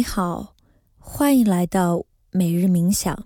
[0.00, 0.56] 你好，
[0.96, 3.22] 欢迎来到每日冥想。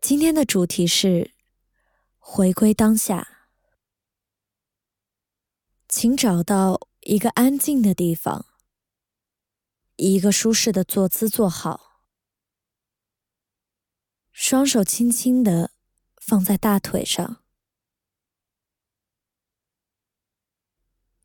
[0.00, 1.34] 今天的主题是
[2.16, 3.50] 回归当下，
[5.86, 8.46] 请找到一个安静的地方，
[9.96, 12.00] 一个舒适的坐姿坐好，
[14.32, 15.72] 双手轻轻的
[16.16, 17.44] 放在大腿上，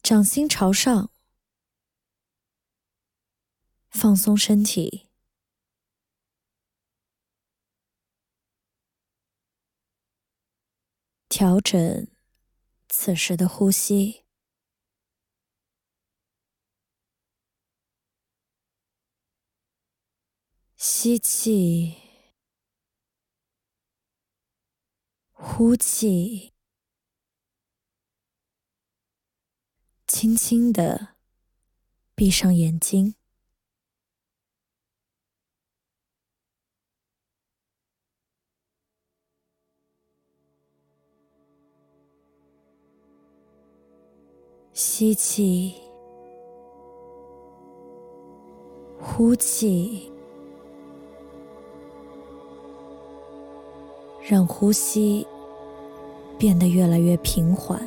[0.03, 1.09] 掌心朝上。
[3.91, 5.09] 放松身体，
[11.29, 12.07] 调整
[12.89, 14.23] 此时的呼吸，
[20.77, 21.97] 吸气，
[25.31, 26.53] 呼气，
[30.07, 31.17] 轻轻的
[32.15, 33.20] 闭上眼睛。
[45.01, 45.73] 吸气，
[48.99, 50.11] 呼气，
[54.21, 55.25] 让呼吸
[56.37, 57.81] 变得越来越平缓。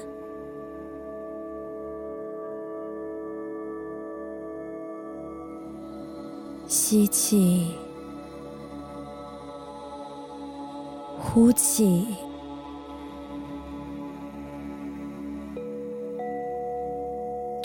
[6.67, 7.69] 吸气，
[11.17, 12.09] 呼气。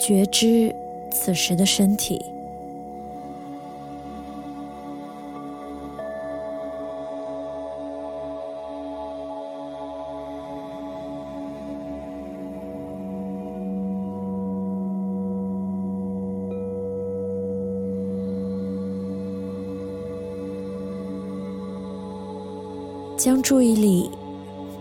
[0.00, 0.74] 觉知
[1.12, 2.24] 此时的身体，
[23.18, 24.10] 将注意力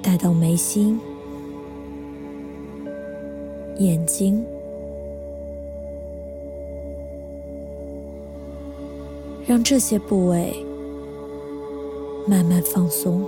[0.02, 0.98] 带到眉心、
[3.80, 4.42] 眼睛。
[9.50, 10.64] 让这些部位
[12.28, 13.28] 慢慢放松，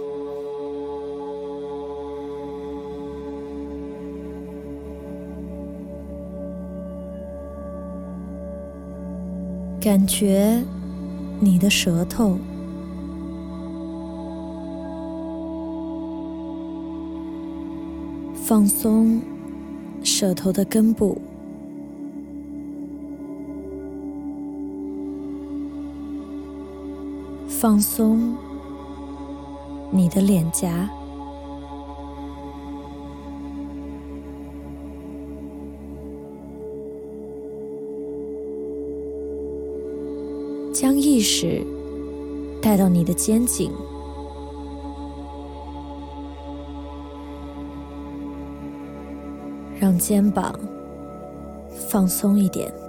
[9.80, 10.62] 感觉
[11.40, 12.38] 你的舌头
[18.36, 19.20] 放松，
[20.04, 21.20] 舌头的根部。
[27.60, 28.36] 放松
[29.92, 30.90] 你的脸颊，
[40.74, 41.64] 将意识
[42.60, 43.72] 带到你的肩颈，
[49.80, 50.52] 让肩膀
[51.90, 52.81] 放松一点。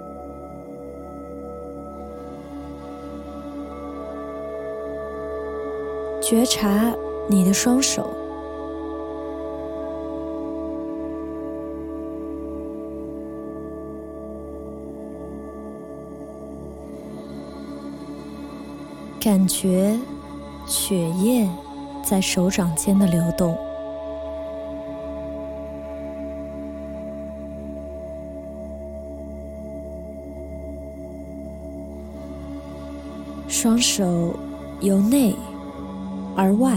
[6.32, 6.90] 觉察
[7.28, 8.08] 你的双手，
[19.20, 19.94] 感觉
[20.66, 21.46] 血液
[22.02, 23.54] 在手掌间的流动，
[33.48, 34.34] 双手
[34.80, 35.36] 由内。
[36.34, 36.72] 而外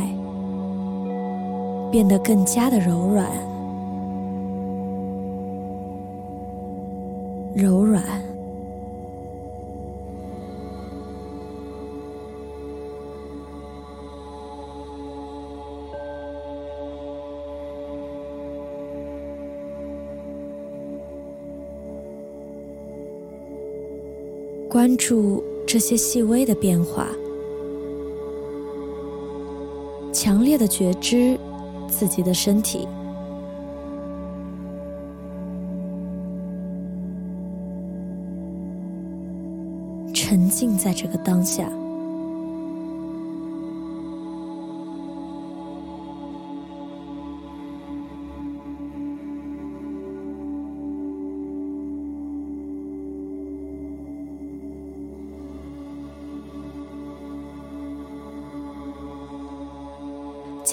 [1.92, 3.26] 变得更加的柔软，
[7.56, 8.04] 柔软，
[24.70, 27.08] 关注这些细微的变化。
[30.16, 31.38] 强烈的觉知
[31.90, 32.88] 自己的身体，
[40.14, 41.70] 沉浸在这个当下。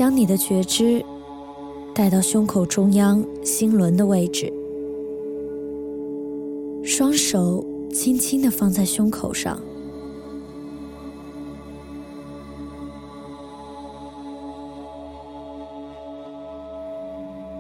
[0.03, 1.01] 将你的觉知
[1.95, 4.53] 带到胸口中央心轮的位置，
[6.83, 9.57] 双手轻轻的放在胸口上，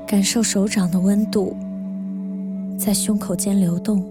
[0.04, 1.54] 感受手掌的温度
[2.76, 4.04] 在胸口间流动，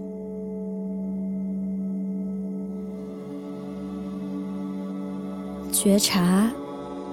[5.70, 6.50] 觉察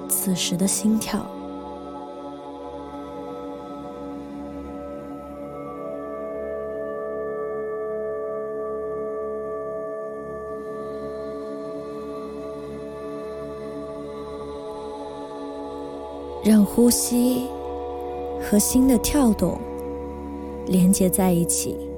[0.09, 1.25] 此时的心跳。
[16.49, 17.47] 让呼吸
[18.41, 19.59] 和心的跳动
[20.65, 21.88] 连接在一起，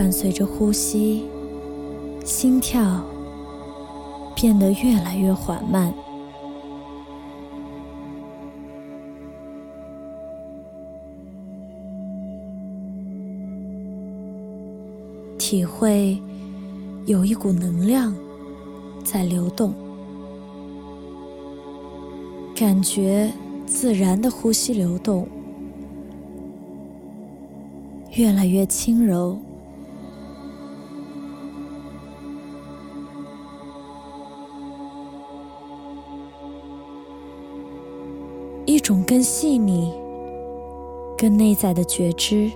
[0.00, 1.26] 伴随着呼吸，
[2.24, 3.04] 心跳。
[4.34, 5.92] 变得越来越缓慢，
[15.36, 16.18] 体会
[17.04, 18.14] 有一股能量
[19.04, 19.74] 在流动，
[22.54, 23.30] 感觉
[23.66, 25.28] 自然的呼吸流动
[28.12, 29.38] 越来越轻柔。
[38.80, 39.92] 一种更细腻、
[41.18, 42.50] 更内在的觉知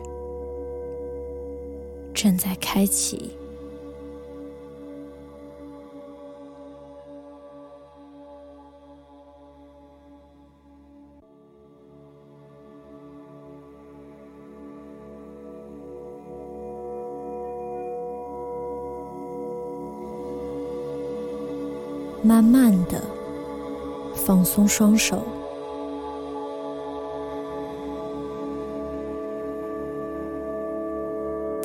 [2.15, 3.31] 正在开启，
[22.23, 23.05] 慢慢的
[24.15, 25.23] 放松双手。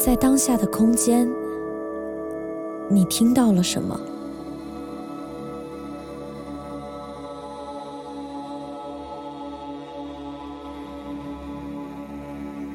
[0.10, 1.30] 在当下的空间，
[2.90, 3.96] 你听到了什么？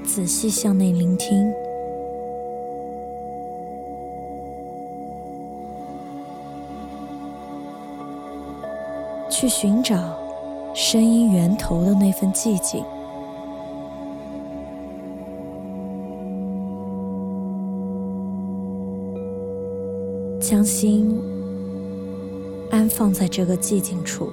[0.04, 1.52] 仔细向内聆听，
[9.28, 9.96] 去寻找
[10.72, 12.84] 声音源头的那份寂静。
[20.46, 21.18] 将心
[22.70, 24.28] 安放在这个寂静处，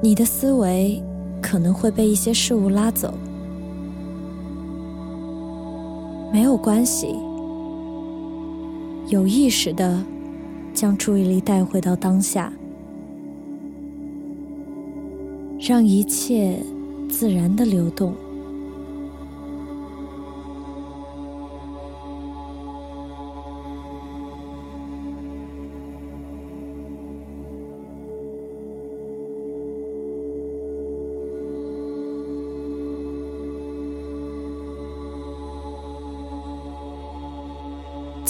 [0.00, 1.02] 你的思维。
[1.50, 3.14] 可能会被一些事物拉走，
[6.30, 7.16] 没有关系。
[9.06, 10.04] 有意识的
[10.74, 12.52] 将注意力带回到当下，
[15.58, 16.62] 让一切
[17.08, 18.12] 自然的流动。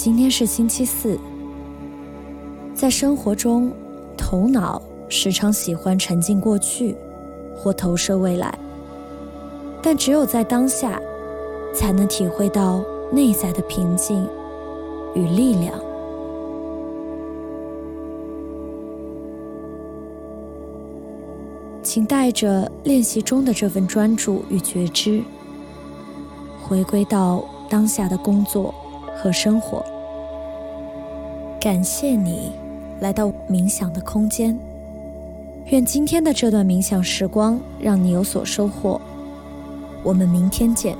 [0.01, 1.19] 今天是星期四，
[2.73, 3.69] 在生活中，
[4.15, 6.95] 头脑时常喜欢沉浸过去
[7.53, 8.57] 或投射未来，
[9.83, 10.97] 但只有在当下，
[11.75, 14.25] 才能体会到内在的平静
[15.15, 15.77] 与力量。
[21.83, 25.21] 请带着练习中的这份专注与觉知，
[26.63, 28.73] 回归到当下的工作。
[29.21, 29.85] 和生活，
[31.59, 32.53] 感谢你
[33.01, 34.57] 来到冥想的空间。
[35.65, 38.99] 愿今天的这段冥想时光让你有所收获。
[40.03, 40.95] 我们明天见。